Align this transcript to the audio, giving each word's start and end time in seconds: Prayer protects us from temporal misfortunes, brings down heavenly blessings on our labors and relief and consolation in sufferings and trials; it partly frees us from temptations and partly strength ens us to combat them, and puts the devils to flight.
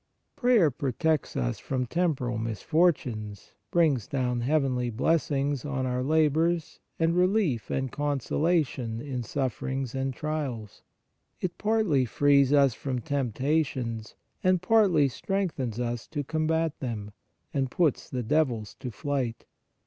Prayer 0.35 0.71
protects 0.71 1.37
us 1.37 1.59
from 1.59 1.85
temporal 1.85 2.39
misfortunes, 2.39 3.51
brings 3.69 4.07
down 4.07 4.39
heavenly 4.41 4.89
blessings 4.89 5.63
on 5.63 5.85
our 5.85 6.01
labors 6.01 6.79
and 6.97 7.15
relief 7.15 7.69
and 7.69 7.91
consolation 7.91 8.99
in 8.99 9.21
sufferings 9.21 9.93
and 9.93 10.15
trials; 10.15 10.81
it 11.39 11.55
partly 11.59 12.03
frees 12.03 12.51
us 12.51 12.73
from 12.73 12.99
temptations 12.99 14.15
and 14.43 14.63
partly 14.63 15.07
strength 15.07 15.59
ens 15.59 15.79
us 15.79 16.07
to 16.07 16.23
combat 16.23 16.79
them, 16.79 17.11
and 17.53 17.69
puts 17.69 18.09
the 18.09 18.23
devils 18.23 18.73
to 18.79 18.89
flight. 18.89 19.45